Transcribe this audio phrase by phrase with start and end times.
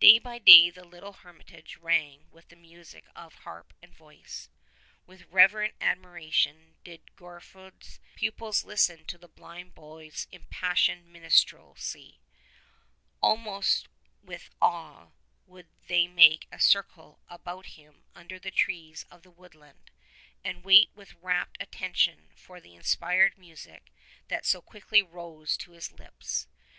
[0.00, 4.50] Day by day the little hermitage rang with the music of harp and voice.
[5.06, 12.20] With reverent admiration did Gorfoed's pupils listen to the blind boy's impassioned minstrelsy.
[13.22, 13.88] Al most
[14.22, 15.12] with awe
[15.46, 19.90] would they make a circle about him under the trees of the woodland,
[20.44, 23.90] and wait with rapt attention for the inspired music
[24.28, 26.46] that so quickly rose to his lips.